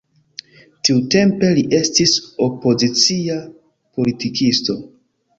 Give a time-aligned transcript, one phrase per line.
[0.87, 2.13] Tiutempe li estis
[2.45, 3.35] opozicia
[3.99, 4.79] politikisto.